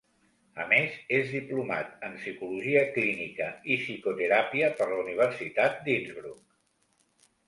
A 0.61 0.63
més, 0.69 0.93
és 1.17 1.33
diplomat 1.33 1.91
en 2.07 2.15
psicologia 2.21 2.81
clínica 2.95 3.49
i 3.75 3.77
psicoteràpia 3.81 4.71
per 4.79 4.87
la 4.93 4.97
Universitat 5.03 5.77
d'Innsbruck. 5.89 6.41